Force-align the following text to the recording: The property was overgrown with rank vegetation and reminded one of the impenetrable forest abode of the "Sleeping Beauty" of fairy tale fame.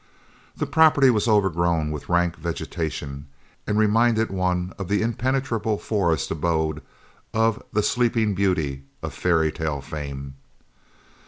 The 0.57 0.65
property 0.65 1.11
was 1.11 1.27
overgrown 1.27 1.91
with 1.91 2.09
rank 2.09 2.35
vegetation 2.35 3.27
and 3.67 3.77
reminded 3.77 4.31
one 4.31 4.73
of 4.79 4.87
the 4.87 5.03
impenetrable 5.03 5.77
forest 5.77 6.31
abode 6.31 6.81
of 7.35 7.61
the 7.71 7.83
"Sleeping 7.83 8.33
Beauty" 8.33 8.81
of 9.03 9.13
fairy 9.13 9.51
tale 9.51 9.79
fame. 9.79 10.37